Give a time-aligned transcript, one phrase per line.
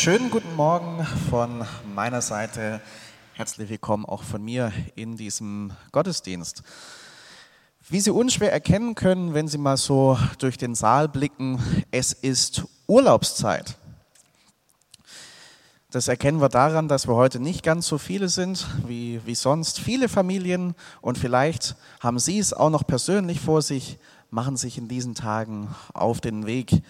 [0.00, 1.62] Schönen guten Morgen von
[1.94, 2.80] meiner Seite.
[3.34, 6.62] Herzlich willkommen auch von mir in diesem Gottesdienst.
[7.86, 12.64] Wie Sie unschwer erkennen können, wenn Sie mal so durch den Saal blicken, es ist
[12.86, 13.76] Urlaubszeit.
[15.90, 19.80] Das erkennen wir daran, dass wir heute nicht ganz so viele sind wie, wie sonst.
[19.80, 23.98] Viele Familien und vielleicht haben Sie es auch noch persönlich vor sich,
[24.30, 26.80] machen sich in diesen Tagen auf den Weg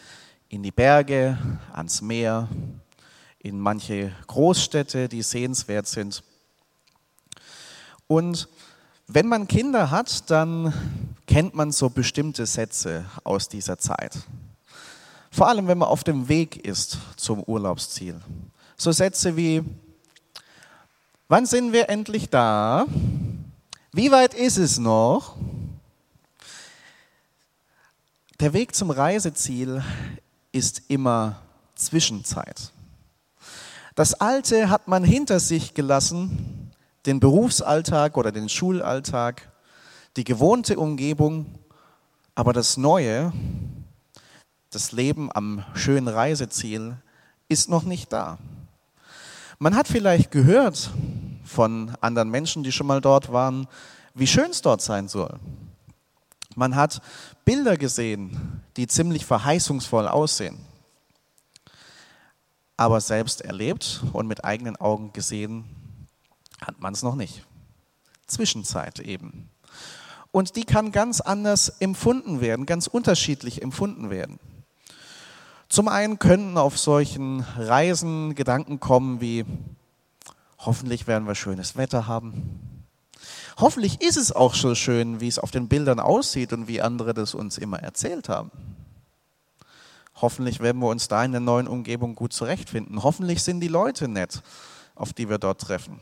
[0.48, 1.38] in die Berge,
[1.72, 2.48] ans Meer,
[3.42, 6.22] in manche Großstädte, die sehenswert sind.
[8.06, 8.48] Und
[9.06, 10.72] wenn man Kinder hat, dann
[11.26, 14.18] kennt man so bestimmte Sätze aus dieser Zeit.
[15.30, 18.20] Vor allem, wenn man auf dem Weg ist zum Urlaubsziel.
[18.76, 19.62] So Sätze wie,
[21.28, 22.86] wann sind wir endlich da?
[23.92, 25.36] Wie weit ist es noch?
[28.38, 29.82] Der Weg zum Reiseziel
[30.52, 31.42] ist immer
[31.74, 32.72] Zwischenzeit.
[33.94, 36.70] Das Alte hat man hinter sich gelassen,
[37.06, 39.50] den Berufsalltag oder den Schulalltag,
[40.16, 41.46] die gewohnte Umgebung,
[42.34, 43.32] aber das Neue,
[44.70, 46.96] das Leben am schönen Reiseziel,
[47.48, 48.38] ist noch nicht da.
[49.58, 50.90] Man hat vielleicht gehört
[51.44, 53.66] von anderen Menschen, die schon mal dort waren,
[54.14, 55.38] wie schön es dort sein soll.
[56.54, 57.02] Man hat
[57.44, 60.58] Bilder gesehen, die ziemlich verheißungsvoll aussehen.
[62.80, 65.66] Aber selbst erlebt und mit eigenen Augen gesehen
[66.62, 67.44] hat man es noch nicht.
[68.26, 69.50] Zwischenzeit eben.
[70.32, 74.38] Und die kann ganz anders empfunden werden, ganz unterschiedlich empfunden werden.
[75.68, 79.44] Zum einen könnten auf solchen Reisen Gedanken kommen wie,
[80.56, 82.86] hoffentlich werden wir schönes Wetter haben.
[83.58, 87.12] Hoffentlich ist es auch so schön, wie es auf den Bildern aussieht und wie andere
[87.12, 88.50] das uns immer erzählt haben.
[90.20, 93.02] Hoffentlich werden wir uns da in der neuen Umgebung gut zurechtfinden.
[93.02, 94.42] Hoffentlich sind die Leute nett,
[94.94, 95.98] auf die wir dort treffen.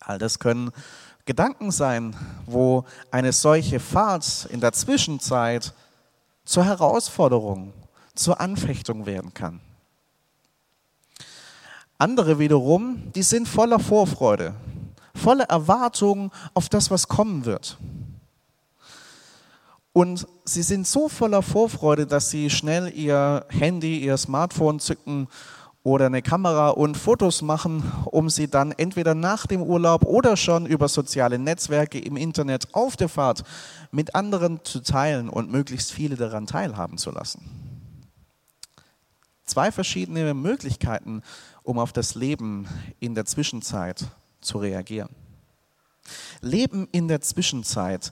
[0.00, 0.70] All das können
[1.24, 5.74] Gedanken sein, wo eine solche Fahrt in der Zwischenzeit
[6.44, 7.72] zur Herausforderung,
[8.14, 9.60] zur Anfechtung werden kann.
[11.98, 14.54] Andere wiederum, die sind voller Vorfreude,
[15.14, 17.76] voller Erwartungen auf das, was kommen wird.
[19.92, 25.28] Und sie sind so voller Vorfreude, dass sie schnell ihr Handy, ihr Smartphone zücken
[25.82, 30.66] oder eine Kamera und Fotos machen, um sie dann entweder nach dem Urlaub oder schon
[30.66, 33.44] über soziale Netzwerke im Internet auf der Fahrt
[33.90, 37.40] mit anderen zu teilen und möglichst viele daran teilhaben zu lassen.
[39.44, 41.22] Zwei verschiedene Möglichkeiten,
[41.64, 42.68] um auf das Leben
[43.00, 44.04] in der Zwischenzeit
[44.40, 45.08] zu reagieren.
[46.40, 48.10] Leben in der Zwischenzeit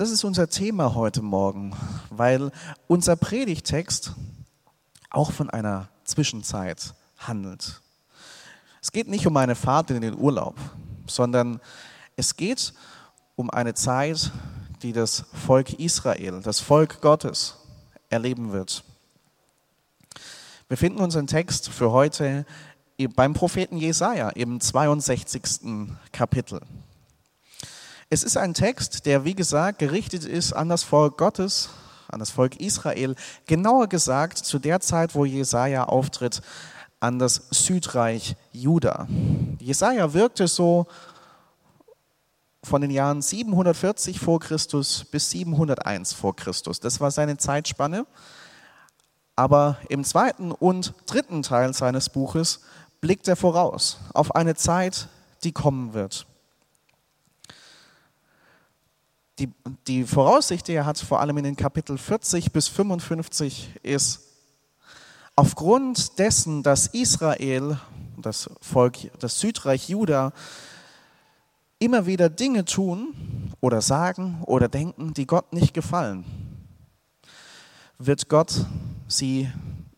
[0.00, 1.76] das ist unser Thema heute Morgen,
[2.08, 2.52] weil
[2.86, 4.14] unser Predigtext
[5.10, 7.82] auch von einer Zwischenzeit handelt.
[8.80, 10.58] Es geht nicht um eine Fahrt in den Urlaub,
[11.06, 11.60] sondern
[12.16, 12.72] es geht
[13.36, 14.32] um eine Zeit,
[14.80, 17.58] die das Volk Israel, das Volk Gottes
[18.08, 18.82] erleben wird.
[20.68, 22.46] Wir finden unseren Text für heute
[23.16, 25.90] beim Propheten Jesaja im 62.
[26.10, 26.62] Kapitel.
[28.12, 31.68] Es ist ein Text, der, wie gesagt, gerichtet ist an das Volk Gottes,
[32.08, 33.14] an das Volk Israel,
[33.46, 36.42] genauer gesagt zu der Zeit, wo Jesaja auftritt,
[36.98, 39.06] an das Südreich Juda.
[39.60, 40.88] Jesaja wirkte so
[42.64, 46.80] von den Jahren 740 vor Christus bis 701 vor Christus.
[46.80, 48.06] Das war seine Zeitspanne.
[49.36, 52.58] Aber im zweiten und dritten Teil seines Buches
[53.00, 55.06] blickt er voraus auf eine Zeit,
[55.44, 56.26] die kommen wird.
[59.40, 59.52] Die,
[59.86, 64.20] die Voraussicht, die er hat, vor allem in den Kapitel 40 bis 55, ist,
[65.34, 67.78] aufgrund dessen, dass Israel,
[68.18, 70.32] das Volk, das Südreich Juda,
[71.78, 73.14] immer wieder Dinge tun
[73.60, 76.24] oder sagen oder denken, die Gott nicht gefallen,
[77.98, 78.66] wird Gott
[79.08, 79.50] sie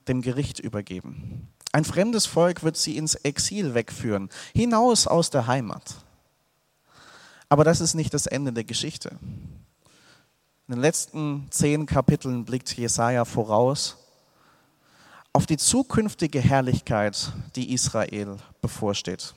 [0.07, 1.49] dem Gericht übergeben.
[1.73, 6.02] Ein fremdes Volk wird sie ins Exil wegführen, hinaus aus der Heimat.
[7.53, 9.11] Aber das ist nicht das Ende der Geschichte.
[10.69, 13.99] In den letzten zehn Kapiteln blickt Jesaja voraus
[15.35, 19.35] auf die zukünftige Herrlichkeit, die Israel bevorsteht.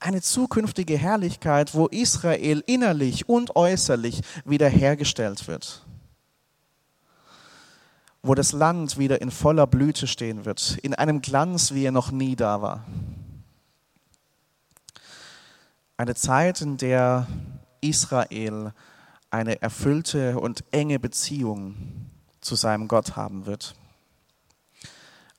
[0.00, 5.84] Eine zukünftige Herrlichkeit, wo Israel innerlich und äußerlich wiederhergestellt wird.
[8.22, 12.12] Wo das Land wieder in voller Blüte stehen wird, in einem Glanz, wie er noch
[12.12, 12.86] nie da war.
[15.96, 17.28] Eine Zeit, in der
[17.80, 18.72] Israel
[19.30, 21.76] eine erfüllte und enge Beziehung
[22.40, 23.76] zu seinem Gott haben wird.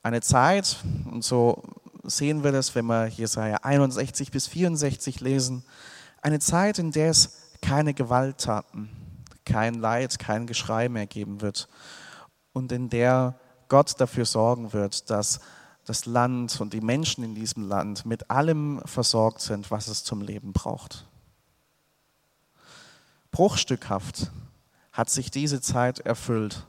[0.02, 0.78] Eine Zeit,
[1.10, 1.62] und so
[2.04, 5.62] sehen wir das, wenn wir Jesaja 61 bis 64 lesen,
[6.22, 8.88] eine Zeit, in der es keine Gewalttaten,
[9.44, 11.68] kein Leid, kein Geschrei mehr geben wird
[12.54, 13.38] und in der
[13.68, 15.40] Gott dafür sorgen wird, dass
[15.86, 20.20] das Land und die Menschen in diesem Land mit allem versorgt sind, was es zum
[20.20, 21.06] Leben braucht.
[23.30, 24.32] Bruchstückhaft
[24.92, 26.66] hat sich diese Zeit erfüllt,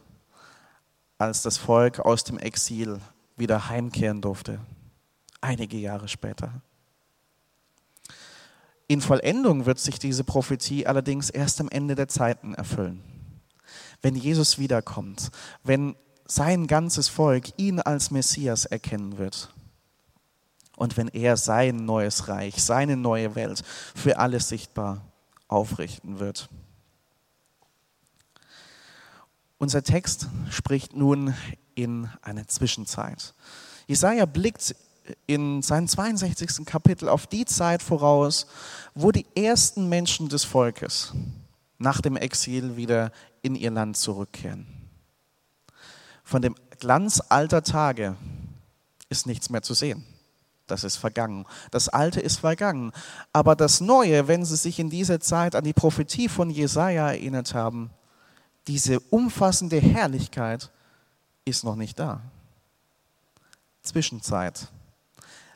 [1.18, 3.02] als das Volk aus dem Exil
[3.36, 4.60] wieder heimkehren durfte,
[5.42, 6.62] einige Jahre später.
[8.88, 13.02] In Vollendung wird sich diese Prophetie allerdings erst am Ende der Zeiten erfüllen.
[14.02, 15.32] Wenn Jesus wiederkommt,
[15.64, 15.96] wenn
[16.28, 19.54] sein ganzes Volk ihn als Messias erkennen wird.
[20.76, 23.64] Und wenn er sein neues Reich, seine neue Welt
[23.96, 25.02] für alle sichtbar
[25.48, 26.50] aufrichten wird.
[29.58, 31.34] Unser Text spricht nun
[31.74, 33.34] in eine Zwischenzeit.
[33.88, 34.76] Jesaja blickt
[35.26, 36.66] in seinem 62.
[36.66, 38.46] Kapitel auf die Zeit voraus,
[38.94, 41.14] wo die ersten Menschen des Volkes
[41.80, 44.77] nach dem Exil wieder in ihr Land zurückkehren.
[46.28, 48.18] Von dem Glanz alter Tage
[49.08, 50.04] ist nichts mehr zu sehen.
[50.68, 51.46] Das ist vergangen.
[51.72, 52.92] Das Alte ist vergangen.
[53.32, 57.54] Aber das Neue, wenn Sie sich in dieser Zeit an die Prophetie von Jesaja erinnert
[57.54, 57.92] haben,
[58.68, 60.70] diese umfassende Herrlichkeit
[61.46, 62.20] ist noch nicht da.
[63.82, 64.68] Zwischenzeit.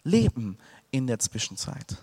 [0.06, 0.58] Leben
[0.90, 1.98] in der Zwischenzeit.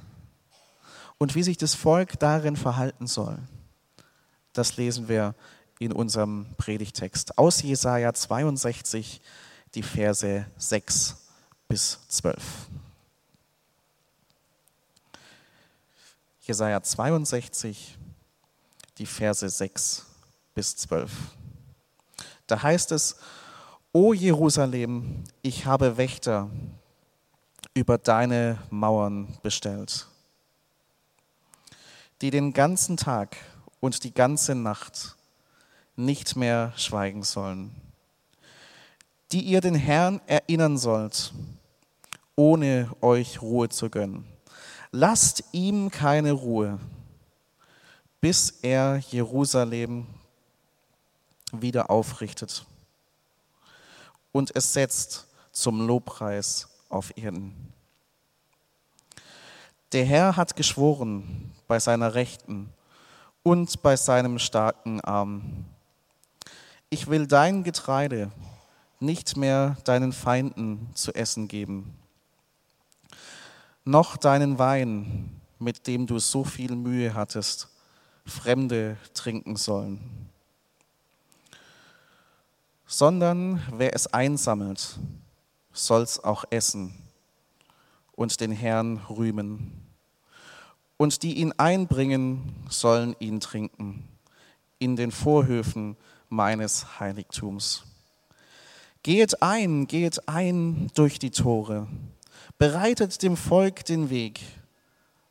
[1.17, 3.39] Und wie sich das Volk darin verhalten soll,
[4.53, 5.35] das lesen wir
[5.79, 9.21] in unserem Predigtext aus Jesaja 62,
[9.75, 11.17] die Verse 6
[11.69, 12.43] bis 12.
[16.41, 17.97] Jesaja 62,
[18.97, 20.07] die Verse 6
[20.55, 21.11] bis 12.
[22.47, 23.17] Da heißt es:
[23.93, 26.51] O Jerusalem, ich habe Wächter
[27.75, 30.07] über deine Mauern bestellt,
[32.23, 33.37] die den ganzen Tag
[33.81, 35.18] und die ganze Nacht
[35.99, 37.75] nicht mehr schweigen sollen,
[39.33, 41.35] die ihr den Herrn erinnern sollt,
[42.37, 44.25] ohne euch Ruhe zu gönnen.
[44.93, 46.79] Lasst ihm keine Ruhe,
[48.21, 50.07] bis er Jerusalem
[51.53, 52.65] wieder aufrichtet
[54.31, 57.73] und es setzt zum Lobpreis auf Erden.
[59.93, 62.73] Der Herr hat geschworen bei seiner Rechten
[63.43, 65.65] und bei seinem starken Arm
[66.91, 68.31] ich will dein Getreide
[69.01, 71.95] nicht mehr deinen Feinden zu essen geben,
[73.85, 77.69] noch deinen Wein, mit dem du so viel Mühe hattest,
[78.27, 80.01] Fremde trinken sollen,
[82.87, 84.99] sondern wer es einsammelt,
[85.73, 86.95] soll's auch essen
[88.13, 89.73] und den Herrn rühmen.
[90.97, 94.09] Und die ihn einbringen, sollen ihn trinken
[94.79, 95.97] in den Vorhöfen
[96.29, 97.85] meines Heiligtums.
[99.03, 101.87] Geht ein, geht ein durch die Tore,
[102.59, 104.41] bereitet dem Volk den Weg,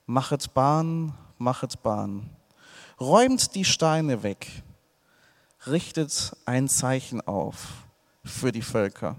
[0.06, 2.30] machet Bahn, machet Bahn,
[3.00, 4.48] räumt die Steine weg,
[5.68, 7.86] richtet ein Zeichen auf
[8.24, 9.16] für die Völker.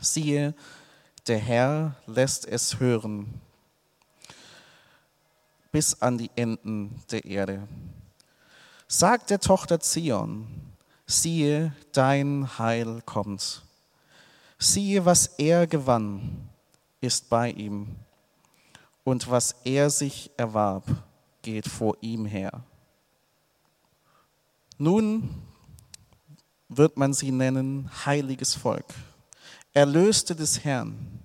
[0.00, 0.54] Siehe,
[1.26, 3.40] der Herr lässt es hören
[5.72, 7.68] bis an die Enden der Erde.
[8.92, 10.48] Sag der Tochter Zion,
[11.06, 13.62] siehe, dein Heil kommt.
[14.58, 16.48] Siehe, was er gewann,
[17.00, 17.94] ist bei ihm,
[19.04, 20.88] und was er sich erwarb,
[21.42, 22.64] geht vor ihm her.
[24.76, 25.40] Nun
[26.68, 28.92] wird man sie nennen heiliges Volk,
[29.72, 31.20] Erlöste des Herrn.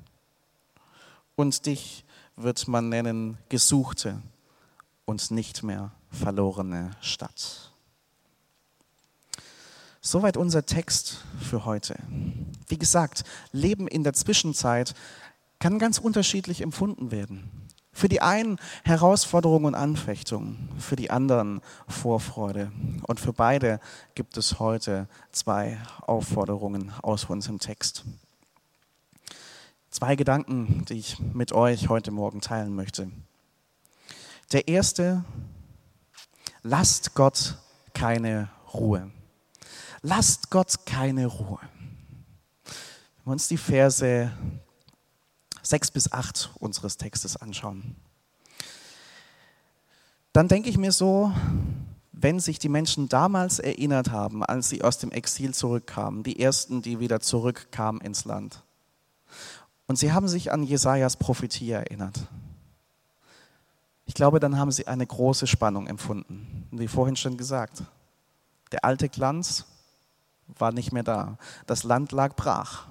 [1.36, 2.06] Und dich
[2.36, 4.22] wird man nennen Gesuchte
[5.06, 7.72] und nicht mehr verlorene Stadt.
[10.02, 11.98] Soweit unser Text für heute.
[12.68, 14.94] Wie gesagt, Leben in der Zwischenzeit
[15.58, 17.50] kann ganz unterschiedlich empfunden werden.
[17.92, 22.72] Für die einen Herausforderungen und Anfechtungen, für die anderen Vorfreude.
[23.08, 23.80] Und für beide
[24.14, 28.04] gibt es heute zwei Aufforderungen aus unserem Text.
[29.90, 33.10] Zwei Gedanken, die ich mit euch heute Morgen teilen möchte.
[34.52, 35.24] Der erste,
[36.66, 37.60] lasst Gott
[37.94, 39.12] keine Ruhe.
[40.02, 41.60] Lasst Gott keine Ruhe.
[42.64, 44.32] Wenn wir uns die Verse
[45.62, 47.96] 6 bis 8 unseres Textes anschauen,
[50.34, 51.32] dann denke ich mir so,
[52.12, 56.82] wenn sich die Menschen damals erinnert haben, als sie aus dem Exil zurückkamen, die ersten,
[56.82, 58.64] die wieder zurückkamen ins Land,
[59.88, 62.28] und sie haben sich an Jesajas Prophetie erinnert,
[64.06, 66.68] ich glaube, dann haben sie eine große Spannung empfunden.
[66.72, 67.84] Wie vorhin schon gesagt,
[68.72, 69.66] der alte Glanz
[70.48, 71.38] war nicht mehr da.
[71.66, 72.88] Das Land lag brach.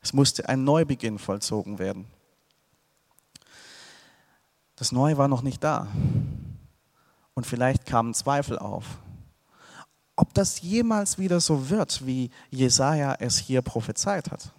[0.00, 2.06] Es musste ein Neubeginn vollzogen werden.
[4.76, 5.86] Das Neue war noch nicht da.
[7.34, 8.84] Und vielleicht kamen Zweifel auf.
[10.16, 14.52] Ob das jemals wieder so wird, wie Jesaja es hier prophezeit hat.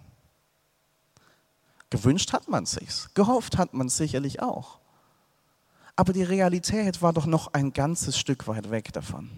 [1.90, 4.78] Gewünscht hat man sich's, gehofft hat man sicherlich auch.
[5.96, 9.30] Aber die Realität war doch noch ein ganzes Stück weit weg davon.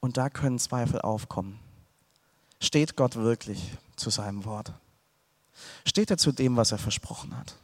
[0.00, 1.60] Und da können Zweifel aufkommen.
[2.60, 4.72] Steht Gott wirklich zu seinem Wort?
[5.84, 7.56] Steht er zu dem, was er versprochen hat?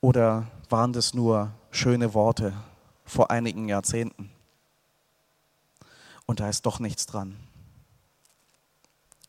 [0.00, 2.52] Oder waren das nur schöne Worte
[3.04, 4.30] vor einigen Jahrzehnten?
[6.26, 7.36] Und da ist doch nichts dran.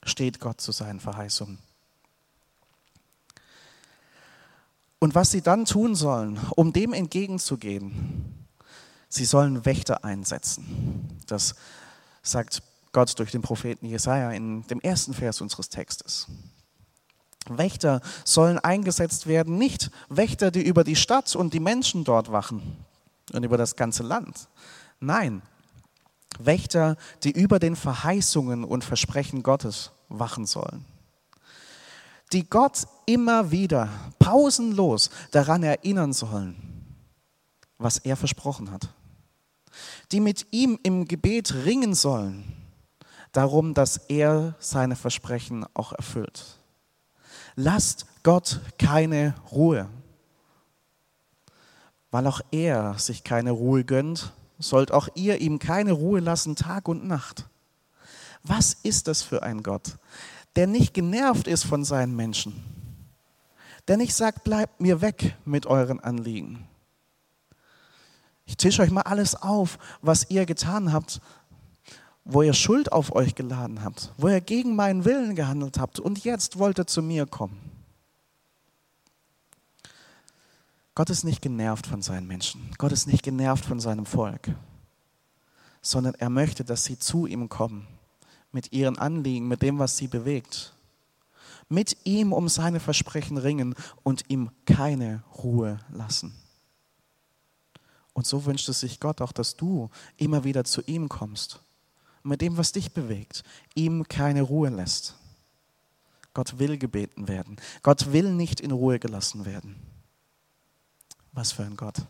[0.03, 1.58] Steht Gott zu seinen Verheißungen?
[5.00, 8.48] Und was sie dann tun sollen, um dem entgegenzugehen,
[9.08, 11.18] sie sollen Wächter einsetzen.
[11.25, 11.56] Das
[12.22, 16.27] sagt Gott durch den Propheten Jesaja in dem ersten Vers unseres Textes.
[17.48, 22.77] Wächter sollen eingesetzt werden, nicht Wächter, die über die Stadt und die Menschen dort wachen
[23.32, 24.50] und über das ganze Land.
[25.00, 25.41] Nein,
[26.38, 30.86] Wächter, die über den Verheißungen und Versprechen Gottes wachen sollen
[32.31, 36.55] die Gott immer wieder pausenlos daran erinnern sollen,
[37.77, 38.89] was er versprochen hat.
[40.12, 42.43] Die mit ihm im Gebet ringen sollen,
[43.31, 46.59] darum, dass er seine Versprechen auch erfüllt.
[47.55, 49.89] Lasst Gott keine Ruhe.
[52.12, 56.88] Weil auch er sich keine Ruhe gönnt, sollt auch ihr ihm keine Ruhe lassen, Tag
[56.88, 57.45] und Nacht.
[58.43, 59.98] Was ist das für ein Gott,
[60.60, 62.54] der nicht genervt ist von seinen Menschen,
[63.88, 66.68] der nicht sagt, bleibt mir weg mit euren Anliegen.
[68.44, 71.22] Ich tische euch mal alles auf, was ihr getan habt,
[72.25, 76.25] wo ihr Schuld auf euch geladen habt, wo ihr gegen meinen Willen gehandelt habt und
[76.25, 77.58] jetzt wollt ihr zu mir kommen.
[80.94, 82.70] Gott ist nicht genervt von seinen Menschen.
[82.78, 84.50] Gott ist nicht genervt von seinem Volk,
[85.82, 87.88] sondern er möchte, dass sie zu ihm kommen
[88.51, 90.74] mit ihren Anliegen, mit dem, was sie bewegt.
[91.68, 96.34] Mit ihm um seine Versprechen ringen und ihm keine Ruhe lassen.
[98.13, 101.62] Und so wünscht es sich Gott auch, dass du immer wieder zu ihm kommst.
[102.22, 103.44] mit dem, was dich bewegt,
[103.75, 105.15] ihm keine Ruhe lässt.
[106.34, 107.58] Gott will gebeten werden.
[107.82, 109.75] Gott will nicht in Ruhe gelassen werden.
[111.32, 112.06] Was für ein Gott.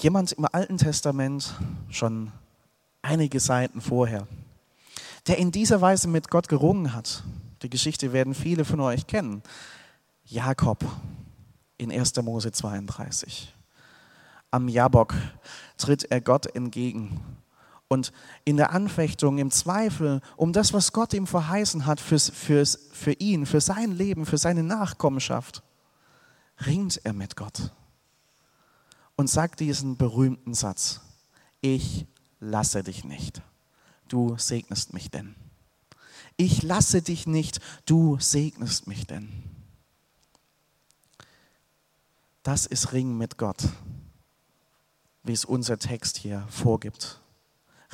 [0.00, 1.54] Jemand im Alten Testament,
[1.88, 2.32] schon
[3.02, 4.26] einige Seiten vorher,
[5.26, 7.22] der in dieser Weise mit Gott gerungen hat.
[7.62, 9.42] Die Geschichte werden viele von euch kennen.
[10.24, 10.84] Jakob
[11.78, 12.16] in 1.
[12.22, 13.54] Mose 32.
[14.50, 15.14] Am Jabok
[15.76, 17.20] tritt er Gott entgegen.
[17.88, 18.12] Und
[18.44, 23.12] in der Anfechtung, im Zweifel um das, was Gott ihm verheißen hat für, für, für
[23.12, 25.62] ihn, für sein Leben, für seine Nachkommenschaft,
[26.64, 27.72] ringt er mit Gott
[29.16, 31.00] und sagt diesen berühmten Satz,
[31.60, 32.06] ich
[32.42, 33.40] lasse dich nicht.
[34.08, 35.34] Du segnest mich denn.
[36.36, 39.30] Ich lasse dich nicht, du segnest mich denn.
[42.42, 43.68] Das ist Ringen mit Gott,
[45.22, 47.20] wie es unser Text hier vorgibt.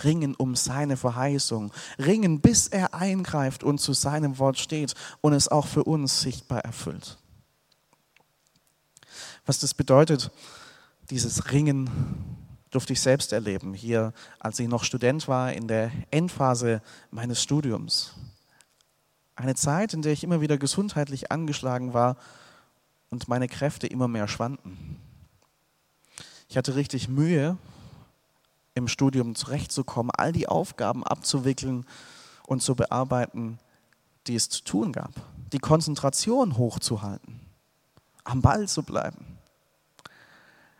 [0.02, 1.72] Ringen um seine Verheißung.
[1.98, 6.60] Ringen, bis er eingreift und zu seinem Wort steht und es auch für uns sichtbar
[6.60, 7.18] erfüllt.
[9.44, 10.30] Was das bedeutet,
[11.10, 11.90] dieses Ringen
[12.70, 18.14] durfte ich selbst erleben, hier, als ich noch Student war, in der Endphase meines Studiums.
[19.36, 22.16] Eine Zeit, in der ich immer wieder gesundheitlich angeschlagen war
[23.10, 25.00] und meine Kräfte immer mehr schwanden.
[26.48, 27.56] Ich hatte richtig Mühe,
[28.74, 31.84] im Studium zurechtzukommen, all die Aufgaben abzuwickeln
[32.46, 33.58] und zu bearbeiten,
[34.26, 35.12] die es zu tun gab,
[35.52, 37.40] die Konzentration hochzuhalten,
[38.24, 39.37] am Ball zu bleiben.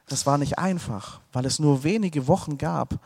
[0.08, 2.98] Das war nicht einfach, weil es nur wenige Wochen gab,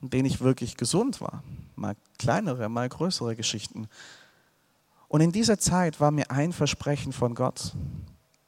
[0.00, 1.42] in denen ich wirklich gesund war.
[1.76, 3.88] Mal kleinere, mal größere Geschichten.
[5.08, 7.72] Und in dieser Zeit war mir ein Versprechen von Gott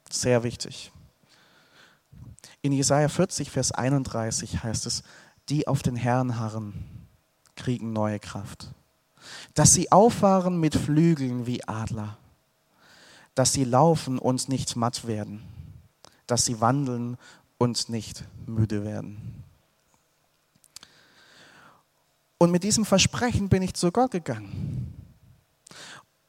[0.09, 0.91] sehr wichtig.
[2.61, 5.03] In Jesaja 40, Vers 31 heißt es,
[5.49, 6.73] die auf den Herrn harren,
[7.55, 8.71] kriegen neue Kraft.
[9.53, 12.17] Dass sie auffahren mit Flügeln wie Adler.
[13.35, 15.43] Dass sie laufen und nicht matt werden.
[16.25, 17.17] Dass sie wandeln
[17.57, 19.43] und nicht müde werden.
[22.37, 24.93] Und mit diesem Versprechen bin ich zu Gott gegangen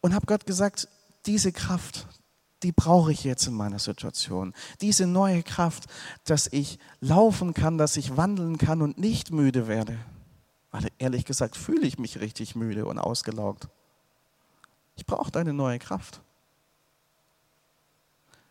[0.01, 0.89] und habe Gott gesagt,
[1.27, 2.07] diese Kraft,
[2.63, 4.55] die brauche ich jetzt in meiner Situation.
[4.81, 5.85] Diese neue Kraft,
[6.25, 9.99] dass ich laufen kann, dass ich wandeln kann und nicht müde werde.
[10.71, 13.69] Weil ehrlich gesagt fühle ich mich richtig müde und ausgelaugt.
[14.95, 16.21] Ich brauche deine neue Kraft.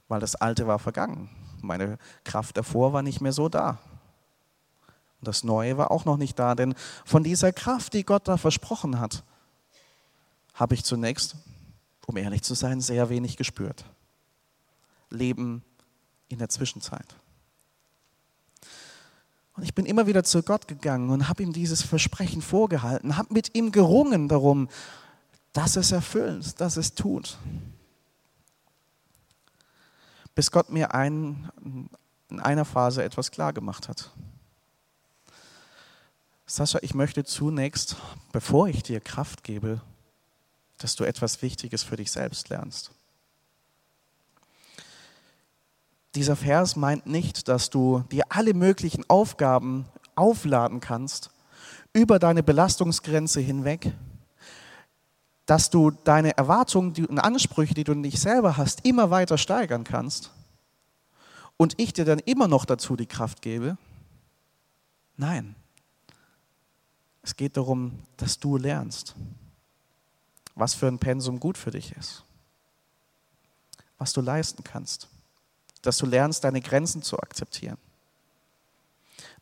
[0.07, 1.29] Weil das Alte war vergangen.
[1.65, 3.79] Meine Kraft davor war nicht mehr so da.
[5.19, 8.37] Und das Neue war auch noch nicht da, denn von dieser Kraft, die Gott da
[8.37, 9.23] versprochen hat,
[10.53, 11.35] habe ich zunächst,
[12.05, 13.85] um ehrlich zu sein, sehr wenig gespürt.
[15.09, 15.63] Leben
[16.29, 17.15] in der Zwischenzeit.
[19.55, 23.33] Und ich bin immer wieder zu Gott gegangen und habe ihm dieses Versprechen vorgehalten, habe
[23.33, 24.67] mit ihm gerungen darum,
[25.53, 27.37] dass es erfüllt, dass es tut.
[30.35, 31.49] Bis Gott mir ein,
[32.29, 34.11] in einer Phase etwas klar gemacht hat.
[36.45, 37.95] Sascha, ich möchte zunächst,
[38.31, 39.81] bevor ich dir Kraft gebe,
[40.77, 42.91] dass du etwas Wichtiges für dich selbst lernst.
[46.13, 51.29] Dieser Vers meint nicht, dass du dir alle möglichen Aufgaben aufladen kannst
[51.93, 53.93] über deine Belastungsgrenze hinweg,
[55.45, 60.31] dass du deine Erwartungen und Ansprüche, die du nicht selber hast, immer weiter steigern kannst
[61.57, 63.77] und ich dir dann immer noch dazu die Kraft gebe.
[65.17, 65.55] Nein,
[67.21, 69.15] es geht darum, dass du lernst,
[70.55, 72.23] was für ein Pensum gut für dich ist,
[73.97, 75.09] was du leisten kannst
[75.85, 77.77] dass du lernst, deine Grenzen zu akzeptieren.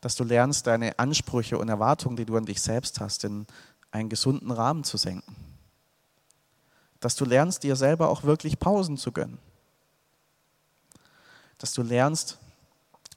[0.01, 3.47] Dass du lernst, deine Ansprüche und Erwartungen, die du an dich selbst hast, in
[3.91, 5.35] einen gesunden Rahmen zu senken.
[7.03, 9.37] Dass du lernst, dir selber auch wirklich Pausen zu gönnen.
[11.57, 12.37] Dass du lernst,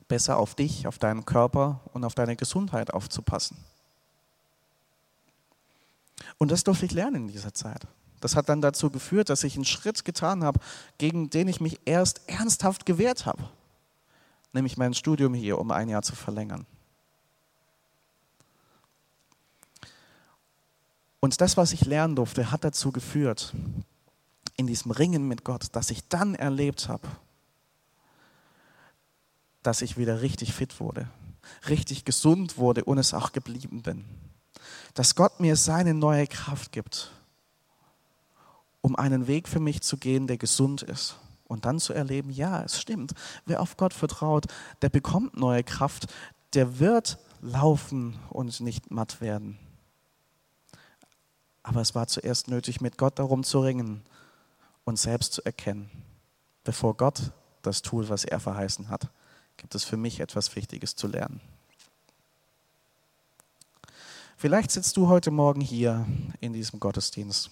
[0.08, 3.56] besser auf dich, auf deinen Körper und auf deine Gesundheit aufzupassen.
[6.36, 7.86] Und das durfte ich lernen in dieser Zeit.
[8.20, 10.58] Das hat dann dazu geführt, dass ich einen Schritt getan habe,
[10.98, 13.48] gegen den ich mich erst ernsthaft gewehrt habe,
[14.52, 16.66] nämlich mein Studium hier um ein Jahr zu verlängern.
[21.26, 23.52] Und das, was ich lernen durfte, hat dazu geführt,
[24.56, 27.08] in diesem Ringen mit Gott, dass ich dann erlebt habe,
[29.64, 31.08] dass ich wieder richtig fit wurde,
[31.68, 34.04] richtig gesund wurde und es auch geblieben bin.
[34.94, 37.10] Dass Gott mir seine neue Kraft gibt
[38.82, 41.16] um einen Weg für mich zu gehen, der gesund ist.
[41.48, 43.14] Und dann zu erleben, ja, es stimmt.
[43.44, 44.46] Wer auf Gott vertraut,
[44.80, 46.06] der bekommt neue Kraft,
[46.54, 49.58] der wird laufen und nicht matt werden.
[51.66, 54.02] Aber es war zuerst nötig, mit Gott darum zu ringen
[54.84, 55.90] und selbst zu erkennen.
[56.62, 59.08] Bevor Gott das tut, was er verheißen hat,
[59.56, 61.40] gibt es für mich etwas Wichtiges zu lernen.
[64.36, 66.06] Vielleicht sitzt du heute Morgen hier
[66.38, 67.50] in diesem Gottesdienst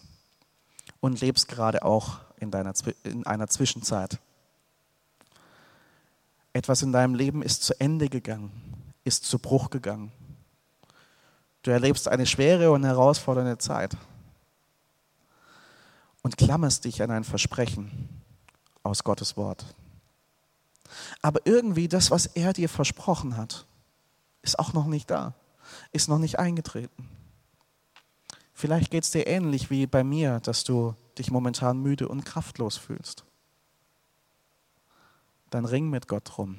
[1.00, 2.72] und lebst gerade auch in, deiner,
[3.02, 4.20] in einer Zwischenzeit.
[6.52, 8.52] Etwas in deinem Leben ist zu Ende gegangen,
[9.02, 10.12] ist zu Bruch gegangen.
[11.64, 13.96] Du erlebst eine schwere und herausfordernde Zeit
[16.22, 18.08] und klammerst dich an ein Versprechen
[18.82, 19.64] aus Gottes Wort.
[21.22, 23.64] Aber irgendwie das, was er dir versprochen hat,
[24.42, 25.32] ist auch noch nicht da,
[25.90, 27.08] ist noch nicht eingetreten.
[28.52, 32.76] Vielleicht geht es dir ähnlich wie bei mir, dass du dich momentan müde und kraftlos
[32.76, 33.24] fühlst.
[35.48, 36.58] Dann ring mit Gott drum,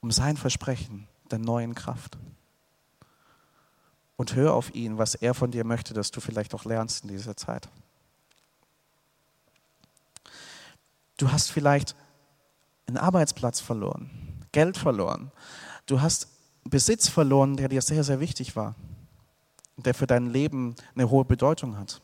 [0.00, 2.18] um sein Versprechen der neuen Kraft.
[4.16, 7.08] Und hör auf ihn, was er von dir möchte, dass du vielleicht auch lernst in
[7.08, 7.68] dieser Zeit.
[11.16, 11.96] Du hast vielleicht
[12.86, 14.10] einen Arbeitsplatz verloren,
[14.52, 15.32] Geld verloren.
[15.86, 16.28] Du hast
[16.64, 18.74] Besitz verloren, der dir sehr, sehr wichtig war
[19.76, 22.00] der für dein Leben eine hohe Bedeutung hat.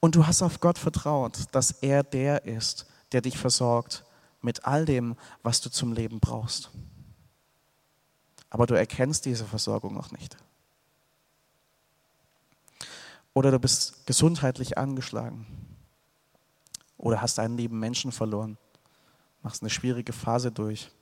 [0.00, 4.04] Und du hast auf Gott vertraut, dass er der ist, der dich versorgt
[4.42, 6.70] mit all dem, was du zum Leben brauchst.
[8.54, 10.36] Aber du erkennst diese Versorgung noch nicht.
[13.32, 15.44] Oder du bist gesundheitlich angeschlagen.
[16.96, 18.56] Oder hast einen lieben Menschen verloren.
[19.42, 20.92] Machst eine schwierige Phase durch.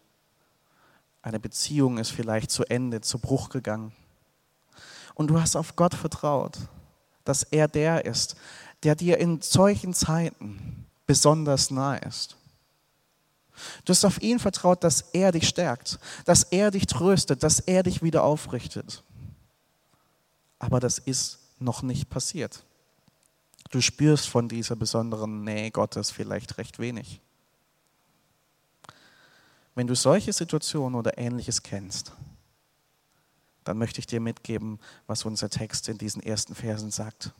[1.20, 3.92] Eine Beziehung ist vielleicht zu Ende, zu Bruch gegangen.
[5.12, 6.56] Und du hast auf Gott vertraut,
[7.24, 8.34] dass er der ist,
[8.82, 12.38] der dir in solchen Zeiten besonders nahe ist.
[13.84, 17.82] Du hast auf ihn vertraut, dass er dich stärkt, dass er dich tröstet, dass er
[17.82, 19.02] dich wieder aufrichtet.
[20.58, 22.64] Aber das ist noch nicht passiert.
[23.70, 27.20] Du spürst von dieser besonderen Nähe Gottes vielleicht recht wenig.
[29.74, 32.12] Wenn du solche Situationen oder ähnliches kennst,
[33.64, 37.32] dann möchte ich dir mitgeben, was unser Text in diesen ersten Versen sagt.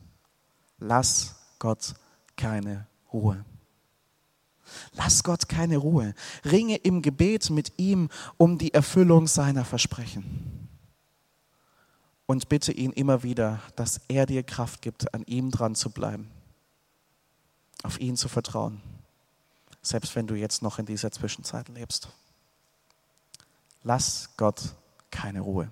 [0.78, 1.94] Lass Gott
[2.36, 3.44] keine Ruhe.
[4.92, 6.14] Lass Gott keine Ruhe.
[6.44, 10.68] Ringe im Gebet mit ihm um die Erfüllung seiner Versprechen.
[12.26, 16.30] Und bitte ihn immer wieder, dass er dir Kraft gibt, an ihm dran zu bleiben,
[17.82, 18.80] auf ihn zu vertrauen,
[19.82, 22.08] selbst wenn du jetzt noch in dieser Zwischenzeit lebst.
[23.82, 24.74] Lass Gott
[25.10, 25.68] keine Ruhe.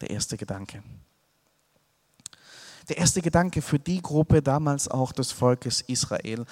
[0.00, 0.82] Der erste Gedanke.
[2.88, 6.44] Der erste Gedanke für die Gruppe damals auch des Volkes Israel,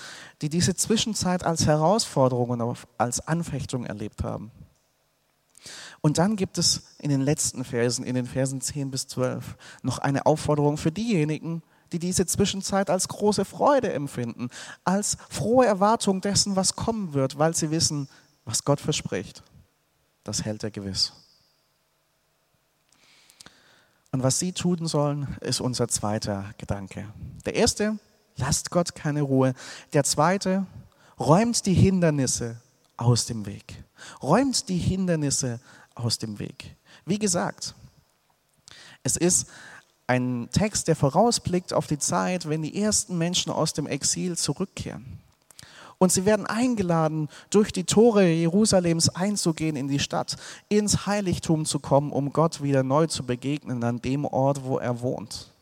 [0.42, 4.50] die diese Zwischenzeit als Herausforderung und als Anfechtung erlebt haben.
[6.00, 9.98] Und dann gibt es in den letzten Versen, in den Versen 10 bis 12, noch
[9.98, 11.62] eine Aufforderung für diejenigen,
[11.92, 14.50] die diese Zwischenzeit als große Freude empfinden,
[14.84, 18.08] als frohe Erwartung dessen, was kommen wird, weil sie wissen,
[18.44, 19.42] was Gott verspricht
[20.28, 21.14] das hält er gewiss.
[24.10, 27.06] Und was sie tun sollen, ist unser zweiter Gedanke.
[27.44, 27.98] Der erste,
[28.36, 29.54] lasst Gott keine Ruhe.
[29.92, 30.66] Der zweite,
[31.18, 32.60] räumt die Hindernisse
[32.96, 33.84] aus dem Weg.
[34.22, 35.60] Räumt die Hindernisse
[35.94, 36.76] aus dem Weg.
[37.04, 37.74] Wie gesagt,
[39.02, 39.48] es ist
[40.06, 45.20] ein Text, der vorausblickt auf die Zeit, wenn die ersten Menschen aus dem Exil zurückkehren.
[45.98, 50.36] Und sie werden eingeladen, durch die Tore Jerusalems einzugehen in die Stadt,
[50.68, 55.00] ins Heiligtum zu kommen, um Gott wieder neu zu begegnen an dem Ort, wo er
[55.00, 55.52] wohnt.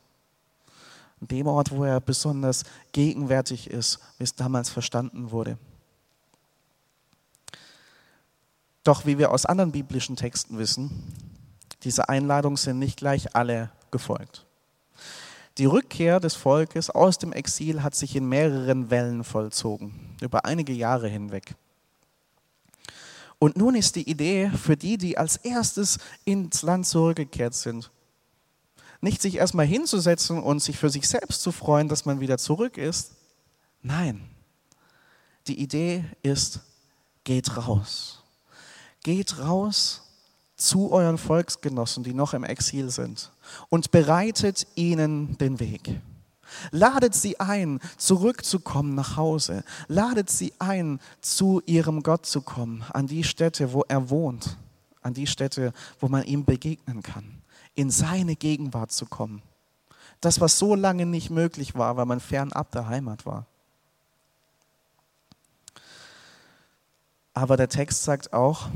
[1.22, 5.56] An dem Ort, wo er besonders gegenwärtig ist, wie es damals verstanden wurde.
[8.84, 10.90] Doch wie wir aus anderen biblischen Texten wissen,
[11.82, 14.45] diese Einladungen sind nicht gleich alle gefolgt.
[15.58, 20.74] Die Rückkehr des Volkes aus dem Exil hat sich in mehreren Wellen vollzogen, über einige
[20.74, 21.54] Jahre hinweg.
[23.38, 27.90] Und nun ist die Idee für die, die als erstes ins Land zurückgekehrt sind,
[29.00, 32.76] nicht sich erstmal hinzusetzen und sich für sich selbst zu freuen, dass man wieder zurück
[32.76, 33.12] ist.
[33.82, 34.28] Nein,
[35.46, 36.60] die Idee ist,
[37.24, 38.22] geht raus.
[39.02, 40.05] Geht raus
[40.56, 43.30] zu euren Volksgenossen, die noch im Exil sind,
[43.68, 46.00] und bereitet ihnen den Weg.
[46.70, 49.64] Ladet sie ein, zurückzukommen nach Hause.
[49.88, 54.56] Ladet sie ein, zu ihrem Gott zu kommen, an die Stätte, wo er wohnt,
[55.02, 57.42] an die Stätte, wo man ihm begegnen kann,
[57.74, 59.42] in seine Gegenwart zu kommen.
[60.20, 63.44] Das, was so lange nicht möglich war, weil man fernab der Heimat war.
[67.34, 68.68] Aber der Text sagt auch,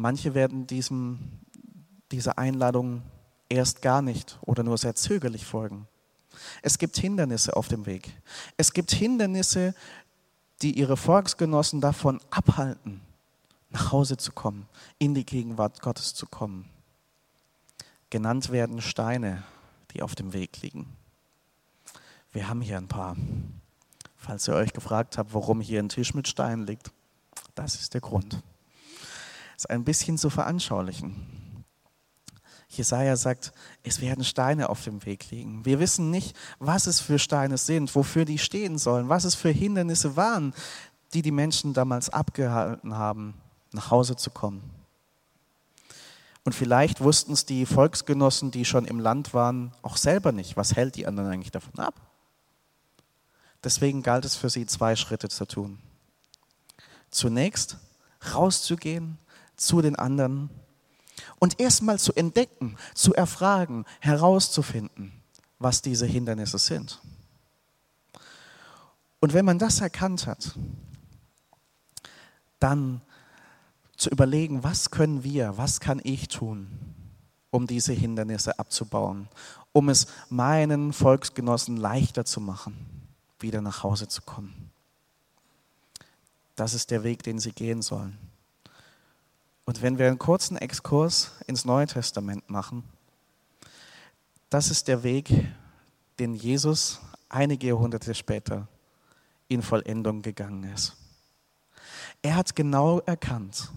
[0.00, 1.18] Manche werden diesem,
[2.12, 3.02] dieser Einladung
[3.48, 5.88] erst gar nicht oder nur sehr zögerlich folgen.
[6.62, 8.12] Es gibt Hindernisse auf dem Weg.
[8.56, 9.74] Es gibt Hindernisse,
[10.62, 13.00] die ihre Volksgenossen davon abhalten,
[13.70, 16.70] nach Hause zu kommen, in die Gegenwart Gottes zu kommen.
[18.08, 19.42] Genannt werden Steine,
[19.92, 20.86] die auf dem Weg liegen.
[22.30, 23.16] Wir haben hier ein paar.
[24.16, 26.92] Falls ihr euch gefragt habt, warum hier ein Tisch mit Steinen liegt,
[27.56, 28.44] das ist der Grund
[29.58, 31.64] es ein bisschen zu veranschaulichen.
[32.68, 35.64] Jesaja sagt, es werden Steine auf dem Weg liegen.
[35.64, 39.50] Wir wissen nicht, was es für Steine sind, wofür die stehen sollen, was es für
[39.50, 40.54] Hindernisse waren,
[41.12, 43.34] die die Menschen damals abgehalten haben,
[43.72, 44.62] nach Hause zu kommen.
[46.44, 50.56] Und vielleicht wussten es die Volksgenossen, die schon im Land waren, auch selber nicht.
[50.56, 51.94] Was hält die anderen eigentlich davon ab?
[53.64, 55.78] Deswegen galt es für sie, zwei Schritte zu tun.
[57.10, 57.78] Zunächst
[58.34, 59.18] rauszugehen
[59.58, 60.48] zu den anderen
[61.38, 65.12] und erstmal zu entdecken, zu erfragen, herauszufinden,
[65.58, 67.00] was diese Hindernisse sind.
[69.20, 70.56] Und wenn man das erkannt hat,
[72.60, 73.02] dann
[73.96, 76.68] zu überlegen, was können wir, was kann ich tun,
[77.50, 79.28] um diese Hindernisse abzubauen,
[79.72, 82.76] um es meinen Volksgenossen leichter zu machen,
[83.40, 84.70] wieder nach Hause zu kommen.
[86.54, 88.18] Das ist der Weg, den sie gehen sollen.
[89.68, 92.84] Und wenn wir einen kurzen Exkurs ins Neue Testament machen,
[94.48, 95.30] Das ist der Weg,
[96.18, 98.66] den Jesus einige Jahrhunderte später
[99.46, 100.96] in Vollendung gegangen ist.
[102.22, 103.70] Er hat genau erkannt,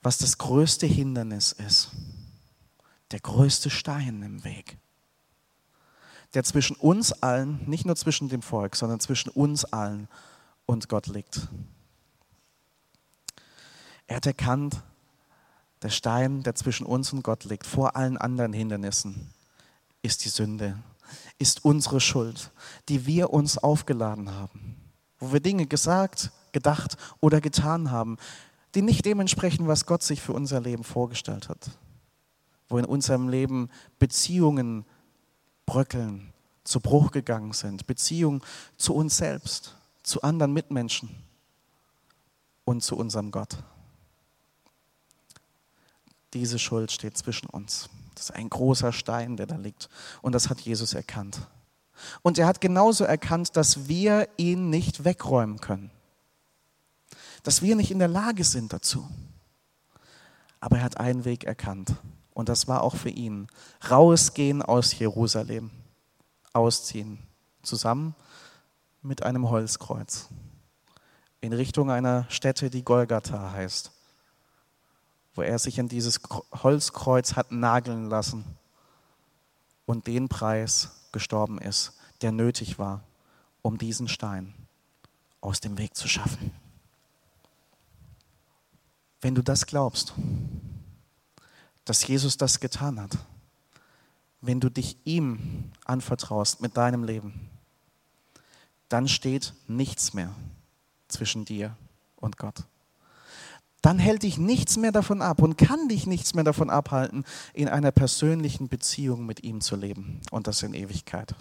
[0.00, 1.90] was das größte Hindernis ist,
[3.10, 4.78] der größte Stein im Weg,
[6.34, 10.06] der zwischen uns allen, nicht nur zwischen dem Volk, sondern zwischen uns allen
[10.66, 11.48] und Gott liegt.
[14.08, 14.82] Er hat erkannt,
[15.82, 19.32] der Stein, der zwischen uns und Gott liegt, vor allen anderen Hindernissen,
[20.02, 20.76] ist die Sünde,
[21.38, 22.50] ist unsere Schuld,
[22.88, 24.76] die wir uns aufgeladen haben,
[25.20, 28.16] wo wir Dinge gesagt, gedacht oder getan haben,
[28.74, 31.70] die nicht dementsprechend, was Gott sich für unser Leben vorgestellt hat,
[32.68, 34.84] wo in unserem Leben Beziehungen
[35.66, 36.32] bröckeln,
[36.64, 38.42] zu Bruch gegangen sind, Beziehungen
[38.76, 41.10] zu uns selbst, zu anderen Mitmenschen
[42.64, 43.58] und zu unserem Gott.
[46.34, 47.88] Diese Schuld steht zwischen uns.
[48.14, 49.88] Das ist ein großer Stein, der da liegt.
[50.22, 51.40] Und das hat Jesus erkannt.
[52.22, 55.90] Und er hat genauso erkannt, dass wir ihn nicht wegräumen können.
[57.42, 59.08] Dass wir nicht in der Lage sind dazu.
[60.60, 61.94] Aber er hat einen Weg erkannt.
[62.34, 63.48] Und das war auch für ihn.
[63.88, 65.70] Rausgehen aus Jerusalem.
[66.52, 67.18] Ausziehen.
[67.62, 68.14] Zusammen
[69.02, 70.28] mit einem Holzkreuz.
[71.40, 73.92] In Richtung einer Stätte, die Golgatha heißt
[75.38, 76.18] wo er sich an dieses
[76.52, 78.44] Holzkreuz hat nageln lassen
[79.86, 83.04] und den Preis gestorben ist, der nötig war,
[83.62, 84.52] um diesen Stein
[85.40, 86.50] aus dem Weg zu schaffen.
[89.20, 90.12] Wenn du das glaubst,
[91.84, 93.16] dass Jesus das getan hat,
[94.40, 97.48] wenn du dich ihm anvertraust mit deinem Leben,
[98.88, 100.34] dann steht nichts mehr
[101.06, 101.76] zwischen dir
[102.16, 102.64] und Gott
[103.82, 107.68] dann hält dich nichts mehr davon ab und kann dich nichts mehr davon abhalten, in
[107.68, 111.34] einer persönlichen Beziehung mit ihm zu leben und das in Ewigkeit.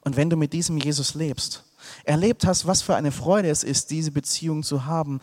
[0.00, 1.64] Und wenn du mit diesem Jesus lebst,
[2.04, 5.20] erlebt hast, was für eine Freude es ist, diese Beziehung zu haben,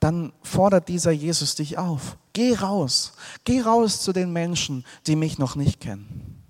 [0.00, 2.18] dann fordert dieser Jesus dich auf.
[2.32, 3.12] Geh raus.
[3.44, 6.42] Geh raus zu den Menschen, die mich noch nicht kennen.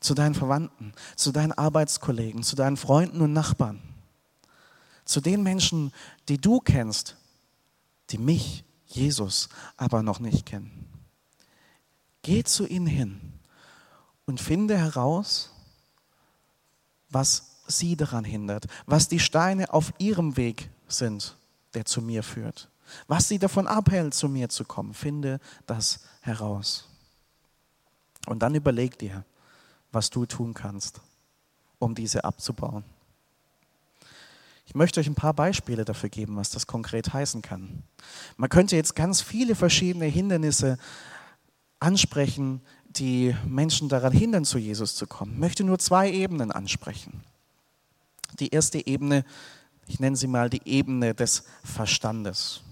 [0.00, 3.82] Zu deinen Verwandten, zu deinen Arbeitskollegen, zu deinen Freunden und Nachbarn
[5.06, 5.92] zu den Menschen,
[6.28, 7.16] die du kennst,
[8.10, 10.86] die mich, Jesus, aber noch nicht kennen.
[12.22, 13.32] Geh zu ihnen hin
[14.26, 15.50] und finde heraus,
[17.08, 21.36] was sie daran hindert, was die Steine auf ihrem Weg sind,
[21.74, 22.68] der zu mir führt,
[23.06, 24.94] was sie davon abhält, zu mir zu kommen.
[24.94, 26.88] Finde das heraus.
[28.26, 29.24] Und dann überleg dir,
[29.92, 31.00] was du tun kannst,
[31.78, 32.84] um diese abzubauen.
[34.66, 37.84] Ich möchte euch ein paar Beispiele dafür geben, was das konkret heißen kann.
[38.36, 40.76] Man könnte jetzt ganz viele verschiedene Hindernisse
[41.78, 45.34] ansprechen, die Menschen daran hindern, zu Jesus zu kommen.
[45.34, 47.22] Ich möchte nur zwei Ebenen ansprechen.
[48.40, 49.24] Die erste Ebene,
[49.86, 52.62] ich nenne sie mal die Ebene des Verstandes.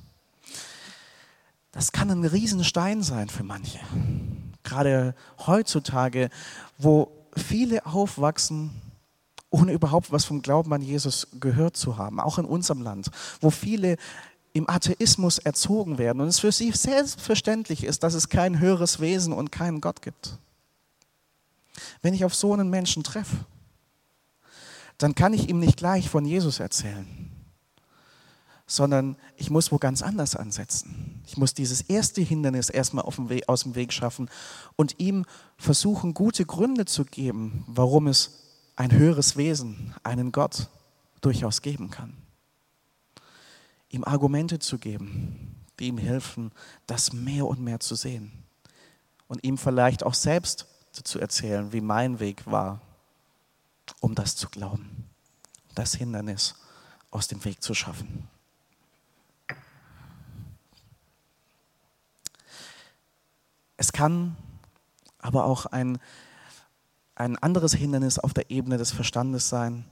[1.70, 3.78] Das kann ein Riesenstein sein für manche.
[4.64, 5.14] Gerade
[5.46, 6.30] heutzutage,
[6.78, 8.70] wo viele aufwachsen
[9.54, 13.08] ohne überhaupt was vom Glauben an Jesus gehört zu haben, auch in unserem Land,
[13.40, 13.98] wo viele
[14.52, 19.32] im Atheismus erzogen werden und es für sie selbstverständlich ist, dass es kein höheres Wesen
[19.32, 20.38] und keinen Gott gibt.
[22.02, 23.36] Wenn ich auf so einen Menschen treffe,
[24.98, 27.30] dann kann ich ihm nicht gleich von Jesus erzählen,
[28.66, 31.22] sondern ich muss wo ganz anders ansetzen.
[31.28, 34.28] Ich muss dieses erste Hindernis erstmal aus dem Weg schaffen
[34.74, 35.24] und ihm
[35.58, 38.43] versuchen, gute Gründe zu geben, warum es
[38.76, 40.68] ein höheres Wesen, einen Gott
[41.20, 42.16] durchaus geben kann.
[43.88, 46.52] Ihm Argumente zu geben, die ihm helfen,
[46.86, 48.32] das mehr und mehr zu sehen.
[49.28, 52.80] Und ihm vielleicht auch selbst zu erzählen, wie mein Weg war,
[54.00, 55.08] um das zu glauben,
[55.74, 56.54] das Hindernis
[57.10, 58.28] aus dem Weg zu schaffen.
[63.76, 64.36] Es kann
[65.18, 65.98] aber auch ein
[67.16, 69.84] ein anderes Hindernis auf der Ebene des Verstandes sein.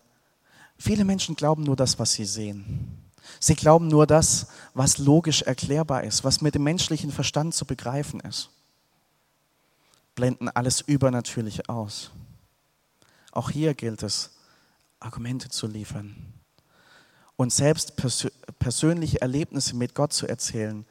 [0.76, 2.98] Viele Menschen glauben nur das, was sie sehen.
[3.38, 8.20] Sie glauben nur das, was logisch erklärbar ist, was mit dem menschlichen Verstand zu begreifen
[8.20, 8.50] ist.
[10.16, 12.10] Blenden alles Übernatürliche aus.
[13.30, 14.30] Auch hier gilt es,
[14.98, 16.16] Argumente zu liefern
[17.36, 17.96] und selbst
[18.58, 20.84] persönliche Erlebnisse mit Gott zu erzählen,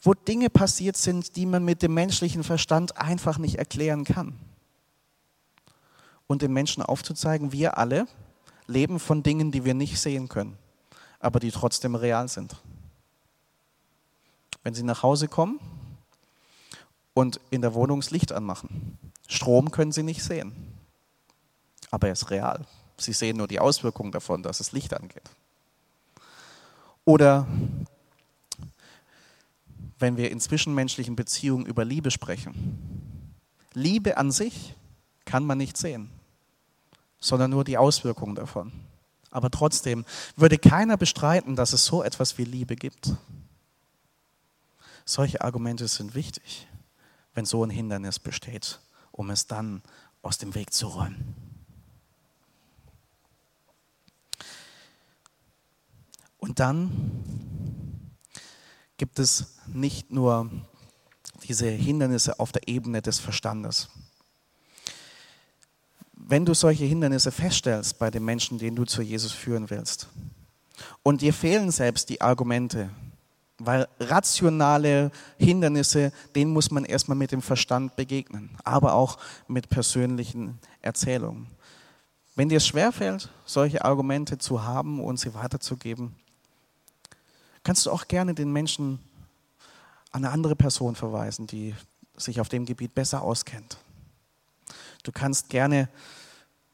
[0.00, 4.38] wo Dinge passiert sind, die man mit dem menschlichen Verstand einfach nicht erklären kann
[6.32, 8.08] und den Menschen aufzuzeigen, wir alle
[8.66, 10.56] leben von Dingen, die wir nicht sehen können,
[11.20, 12.56] aber die trotzdem real sind.
[14.62, 15.60] Wenn sie nach Hause kommen
[17.12, 18.98] und in der Wohnung das Licht anmachen.
[19.28, 20.54] Strom können sie nicht sehen,
[21.90, 22.64] aber er ist real.
[22.96, 25.28] Sie sehen nur die Auswirkungen davon, dass es Licht angeht.
[27.04, 27.46] Oder
[29.98, 33.34] wenn wir in zwischenmenschlichen Beziehungen über Liebe sprechen.
[33.74, 34.74] Liebe an sich
[35.24, 36.10] kann man nicht sehen,
[37.22, 38.72] sondern nur die Auswirkungen davon.
[39.30, 40.04] Aber trotzdem
[40.36, 43.14] würde keiner bestreiten, dass es so etwas wie Liebe gibt.
[45.06, 46.66] Solche Argumente sind wichtig,
[47.32, 48.80] wenn so ein Hindernis besteht,
[49.10, 49.82] um es dann
[50.20, 51.34] aus dem Weg zu räumen.
[56.38, 58.12] Und dann
[58.96, 60.50] gibt es nicht nur
[61.44, 63.88] diese Hindernisse auf der Ebene des Verstandes.
[66.32, 70.08] Wenn du solche Hindernisse feststellst bei den Menschen, denen du zu Jesus führen willst,
[71.02, 72.88] und dir fehlen selbst die Argumente,
[73.58, 80.58] weil rationale Hindernisse, denen muss man erstmal mit dem Verstand begegnen, aber auch mit persönlichen
[80.80, 81.48] Erzählungen.
[82.34, 86.14] Wenn dir es schwerfällt, solche Argumente zu haben und sie weiterzugeben,
[87.62, 89.00] kannst du auch gerne den Menschen
[90.12, 91.74] an eine andere Person verweisen, die
[92.16, 93.76] sich auf dem Gebiet besser auskennt.
[95.02, 95.90] Du kannst gerne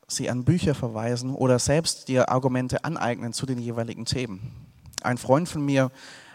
[0.08, 4.66] sie an Bücher verweisen oder selbst dir Argumente aneignen zu den jeweiligen Themen.
[5.02, 5.90] Ein Freund von mir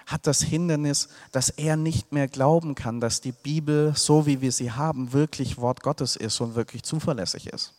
[0.06, 4.52] hat das Hindernis, dass er nicht mehr glauben kann, dass die Bibel, so wie wir
[4.52, 7.74] sie haben, wirklich Wort Gottes ist und wirklich zuverlässig ist.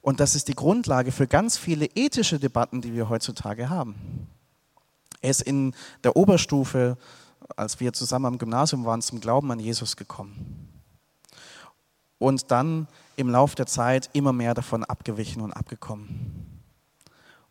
[0.00, 4.28] Und das ist die Grundlage für ganz viele ethische Debatten, die wir heutzutage haben.
[5.20, 6.96] Er ist in der Oberstufe,
[7.56, 10.68] als wir zusammen am Gymnasium waren, zum Glauben an Jesus gekommen.
[12.18, 12.86] Und dann
[13.18, 16.62] im Laufe der Zeit immer mehr davon abgewichen und abgekommen.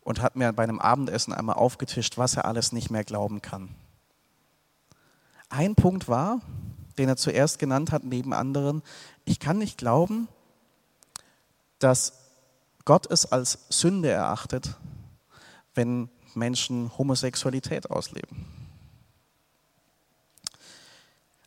[0.00, 3.68] Und hat mir bei einem Abendessen einmal aufgetischt, was er alles nicht mehr glauben kann.
[5.50, 6.40] Ein Punkt war,
[6.96, 8.82] den er zuerst genannt hat, neben anderen,
[9.26, 10.28] ich kann nicht glauben,
[11.78, 12.14] dass
[12.86, 14.74] Gott es als Sünde erachtet,
[15.74, 18.46] wenn Menschen Homosexualität ausleben.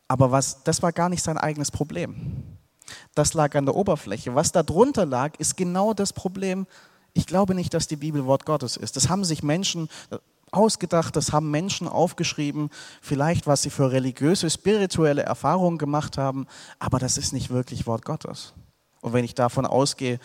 [0.06, 2.58] Aber was, das war gar nicht sein eigenes Problem.
[3.14, 4.34] Das lag an der Oberfläche.
[4.34, 6.66] Was darunter lag, ist genau das Problem.
[7.14, 8.96] Ich glaube nicht, dass die Bibel Wort Gottes ist.
[8.96, 9.88] Das haben sich Menschen
[10.52, 16.46] ausgedacht, das haben Menschen aufgeschrieben, vielleicht was sie für religiöse, spirituelle Erfahrungen gemacht haben,
[16.78, 18.52] aber das ist nicht wirklich Wort Gottes.
[19.00, 20.20] Und wenn ich davon ausgehe,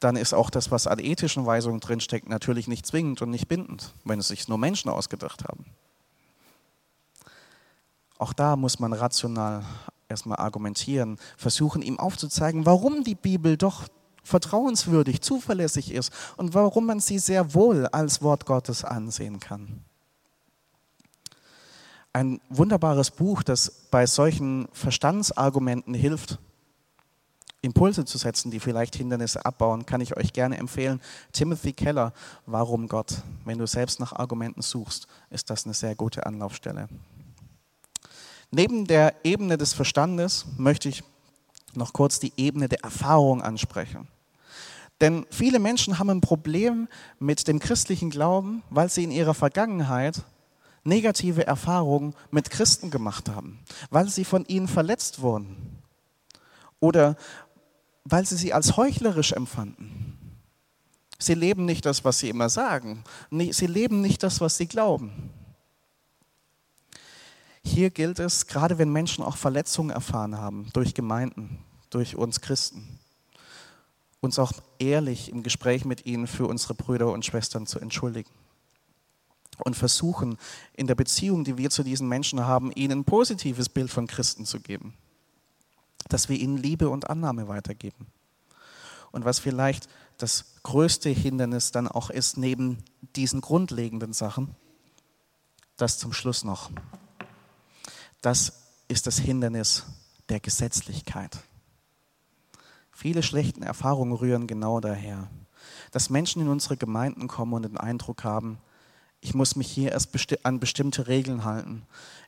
[0.00, 3.92] dann ist auch das, was an ethischen Weisungen drinsteckt, natürlich nicht zwingend und nicht bindend,
[4.04, 5.64] wenn es sich nur Menschen ausgedacht haben.
[8.18, 9.64] Auch da muss man rational
[10.08, 13.84] erstmal argumentieren, versuchen ihm aufzuzeigen, warum die Bibel doch
[14.22, 19.84] vertrauenswürdig, zuverlässig ist und warum man sie sehr wohl als Wort Gottes ansehen kann.
[22.12, 26.38] Ein wunderbares Buch, das bei solchen Verstandsargumenten hilft,
[27.62, 31.00] Impulse zu setzen, die vielleicht Hindernisse abbauen, kann ich euch gerne empfehlen.
[31.32, 32.12] Timothy Keller,
[32.46, 33.22] Warum Gott?
[33.44, 36.88] Wenn du selbst nach Argumenten suchst, ist das eine sehr gute Anlaufstelle.
[38.50, 41.02] Neben der Ebene des Verstandes möchte ich
[41.74, 44.08] noch kurz die Ebene der Erfahrung ansprechen.
[45.00, 50.22] Denn viele Menschen haben ein Problem mit dem christlichen Glauben, weil sie in ihrer Vergangenheit
[50.84, 53.58] negative Erfahrungen mit Christen gemacht haben,
[53.90, 55.82] weil sie von ihnen verletzt wurden
[56.80, 57.16] oder
[58.04, 60.16] weil sie sie als heuchlerisch empfanden.
[61.18, 63.02] Sie leben nicht das, was sie immer sagen.
[63.30, 65.30] Sie leben nicht das, was sie glauben.
[67.66, 71.58] Hier gilt es, gerade wenn Menschen auch Verletzungen erfahren haben durch Gemeinden,
[71.90, 72.98] durch uns Christen,
[74.20, 78.30] uns auch ehrlich im Gespräch mit ihnen für unsere Brüder und Schwestern zu entschuldigen.
[79.64, 80.36] Und versuchen,
[80.74, 84.44] in der Beziehung, die wir zu diesen Menschen haben, ihnen ein positives Bild von Christen
[84.44, 84.94] zu geben
[86.08, 88.06] dass wir ihnen Liebe und Annahme weitergeben.
[89.12, 92.78] Und was vielleicht das größte Hindernis dann auch ist, neben
[93.16, 94.54] diesen grundlegenden Sachen,
[95.76, 96.70] das zum Schluss noch.
[98.20, 98.52] Das
[98.88, 99.84] ist das Hindernis
[100.28, 101.38] der Gesetzlichkeit.
[102.90, 105.28] Viele schlechten Erfahrungen rühren genau daher,
[105.90, 108.58] dass Menschen in unsere Gemeinden kommen und den Eindruck haben,
[109.20, 110.14] ich muss mich hier erst
[110.44, 111.82] an bestimmte Regeln halten.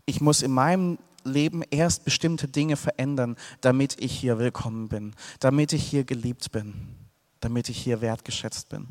[0.04, 5.72] Ich muss in meinem Leben erst bestimmte Dinge verändern, damit ich hier willkommen bin, damit
[5.72, 6.94] ich hier geliebt bin,
[7.40, 8.88] damit ich hier wertgeschätzt bin.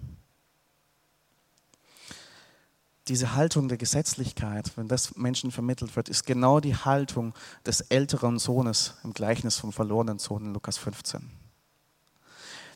[3.07, 7.33] Diese Haltung der Gesetzlichkeit, wenn das Menschen vermittelt wird, ist genau die Haltung
[7.65, 11.29] des älteren Sohnes im Gleichnis vom verlorenen Sohn in Lukas 15.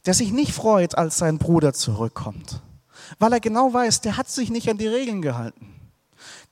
[0.05, 2.61] Der sich nicht freut, als sein Bruder zurückkommt,
[3.19, 5.75] weil er genau weiß, der hat sich nicht an die Regeln gehalten.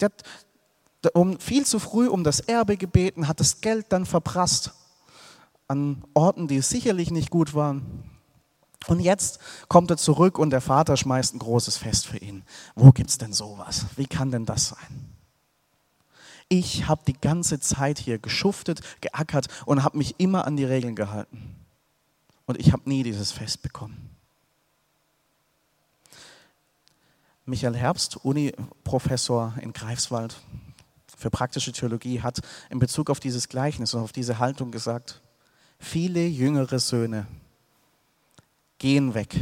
[0.01, 0.11] Der,
[1.13, 4.73] um, viel zu früh um das Erbe gebeten, hat das Geld dann verprasst
[5.69, 8.08] an Orten, die sicherlich nicht gut waren.
[8.87, 12.43] Und jetzt kommt er zurück und der Vater schmeißt ein großes Fest für ihn.
[12.75, 13.85] Wo gibt es denn sowas?
[13.97, 15.15] Wie kann denn das sein?
[16.47, 20.95] Ich habe die ganze Zeit hier geschuftet, geackert und habe mich immer an die Regeln
[20.95, 21.55] gehalten.
[22.47, 24.09] Und ich habe nie dieses Fest bekommen.
[27.45, 30.39] Michael Herbst, Uni-Professor in Greifswald
[31.17, 35.21] für praktische Theologie, hat in Bezug auf dieses Gleichnis und auf diese Haltung gesagt,
[35.79, 37.27] viele jüngere Söhne
[38.79, 39.35] gehen weg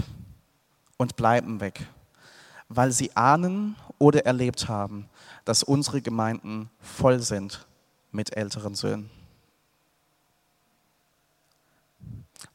[0.98, 1.88] und bleiben weg,
[2.68, 5.08] weil sie ahnen oder erlebt haben,
[5.46, 7.66] dass unsere Gemeinden voll sind
[8.12, 9.10] mit älteren Söhnen.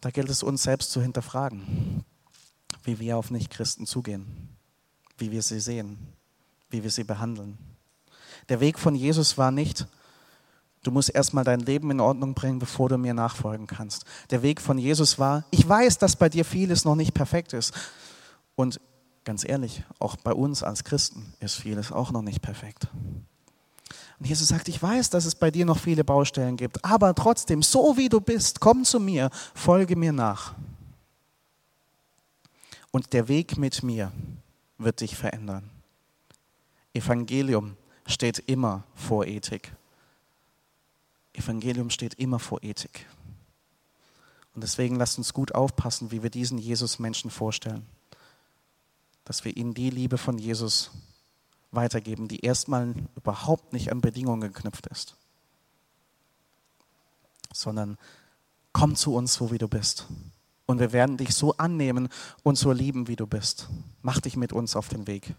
[0.00, 2.04] Da gilt es uns selbst zu hinterfragen,
[2.84, 4.48] wie wir auf Nichtchristen zugehen,
[5.16, 5.98] wie wir sie sehen,
[6.70, 7.56] wie wir sie behandeln.
[8.48, 9.86] Der Weg von Jesus war nicht,
[10.82, 14.04] Du musst erstmal dein Leben in Ordnung bringen, bevor du mir nachfolgen kannst.
[14.30, 17.72] Der Weg von Jesus war, ich weiß, dass bei dir vieles noch nicht perfekt ist.
[18.56, 18.80] Und
[19.24, 22.88] ganz ehrlich, auch bei uns als Christen ist vieles auch noch nicht perfekt.
[24.18, 27.62] Und Jesus sagt, ich weiß, dass es bei dir noch viele Baustellen gibt, aber trotzdem,
[27.62, 30.54] so wie du bist, komm zu mir, folge mir nach.
[32.90, 34.12] Und der Weg mit mir
[34.78, 35.70] wird dich verändern.
[36.92, 37.76] Evangelium
[38.06, 39.72] steht immer vor Ethik.
[41.34, 43.06] Evangelium steht immer vor Ethik.
[44.54, 47.86] Und deswegen lasst uns gut aufpassen, wie wir diesen Jesus Menschen vorstellen.
[49.24, 50.90] Dass wir ihnen die Liebe von Jesus
[51.70, 55.16] weitergeben, die erstmal überhaupt nicht an Bedingungen geknüpft ist,
[57.52, 57.96] sondern
[58.72, 60.06] komm zu uns, so wie du bist.
[60.66, 62.08] Und wir werden dich so annehmen
[62.42, 63.68] und so lieben, wie du bist.
[64.02, 65.34] Mach dich mit uns auf den Weg.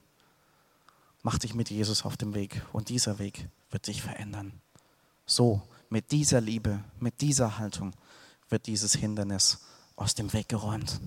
[1.21, 2.61] Mach dich mit Jesus auf den Weg.
[2.73, 4.51] Und dieser Weg wird dich verändern.
[5.25, 7.93] So mit dieser Liebe, mit dieser Haltung
[8.49, 9.59] wird dieses Hindernis
[9.95, 10.99] aus dem Weg geräumt.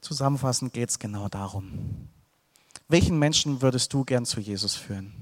[0.00, 2.08] Zusammenfassend geht es genau darum.
[2.88, 5.12] Welchen Menschen würdest du gern zu Jesus führen?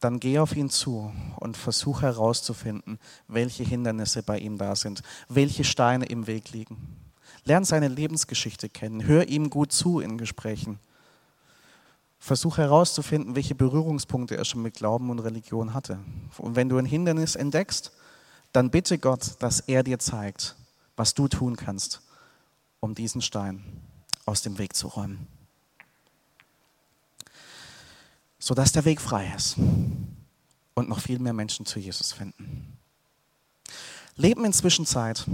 [0.00, 5.64] Dann geh auf ihn zu und versuch herauszufinden, welche Hindernisse bei ihm da sind, welche
[5.64, 6.76] Steine im Weg liegen.
[7.44, 10.78] Lern seine Lebensgeschichte kennen, hör ihm gut zu in Gesprächen
[12.24, 15.98] Versuch herauszufinden, welche Berührungspunkte er schon mit Glauben und Religion hatte.
[16.38, 17.92] Und wenn du ein Hindernis entdeckst,
[18.50, 20.56] dann bitte Gott, dass er dir zeigt,
[20.96, 22.00] was du tun kannst,
[22.80, 23.62] um diesen Stein
[24.24, 25.26] aus dem Weg zu räumen.
[28.38, 29.56] Sodass der Weg frei ist
[30.72, 32.78] und noch viel mehr Menschen zu Jesus finden.
[34.16, 35.26] Leben in Zwischenzeit,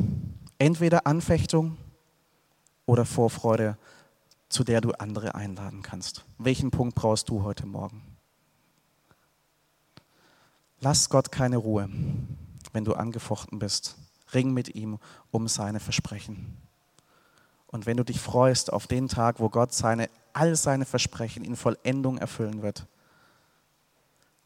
[0.59, 1.77] entweder Anfechtung
[2.85, 3.79] oder Vorfreude
[4.51, 6.25] zu der du andere einladen kannst.
[6.37, 8.03] Welchen Punkt brauchst du heute Morgen?
[10.81, 11.89] Lass Gott keine Ruhe,
[12.73, 13.97] wenn du angefochten bist.
[14.35, 14.99] Ring mit ihm
[15.31, 16.57] um seine Versprechen.
[17.69, 21.55] Und wenn du dich freust auf den Tag, wo Gott seine, all seine Versprechen in
[21.55, 22.87] Vollendung erfüllen wird,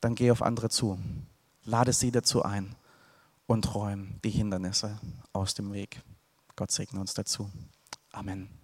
[0.01, 0.99] dann geh auf andere zu.
[1.65, 2.77] Lade sie dazu ein
[3.47, 4.99] und räum die Hindernisse
[5.33, 6.03] aus dem Weg.
[6.57, 7.51] Gott segne uns dazu.
[8.13, 8.64] Amen.